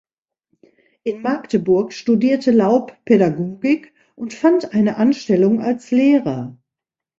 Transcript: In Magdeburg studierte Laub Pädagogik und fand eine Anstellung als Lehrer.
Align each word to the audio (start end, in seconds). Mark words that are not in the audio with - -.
In 1.03 1.21
Magdeburg 1.21 1.93
studierte 1.93 2.49
Laub 2.49 2.97
Pädagogik 3.05 3.93
und 4.15 4.33
fand 4.33 4.73
eine 4.73 4.95
Anstellung 4.97 5.61
als 5.61 5.91
Lehrer. 5.91 6.57